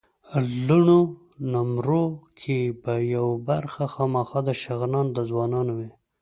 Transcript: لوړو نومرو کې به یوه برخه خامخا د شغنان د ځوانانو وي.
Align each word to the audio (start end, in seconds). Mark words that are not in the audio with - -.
لوړو 0.67 0.99
نومرو 1.51 2.03
کې 2.39 2.57
به 2.81 2.93
یوه 3.13 3.35
برخه 3.49 3.83
خامخا 3.93 4.39
د 4.45 4.49
شغنان 4.63 5.05
د 5.13 5.17
ځوانانو 5.29 5.71
وي. 5.79 5.89